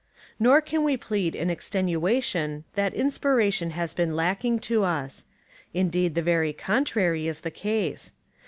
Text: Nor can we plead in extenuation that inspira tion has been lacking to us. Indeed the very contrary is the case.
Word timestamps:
Nor 0.39 0.61
can 0.61 0.83
we 0.83 0.97
plead 0.97 1.35
in 1.35 1.51
extenuation 1.51 2.63
that 2.73 2.91
inspira 2.95 3.53
tion 3.53 3.69
has 3.69 3.93
been 3.93 4.15
lacking 4.15 4.57
to 4.61 4.83
us. 4.83 5.25
Indeed 5.75 6.15
the 6.15 6.23
very 6.23 6.53
contrary 6.53 7.27
is 7.27 7.41
the 7.41 7.51
case. 7.51 8.11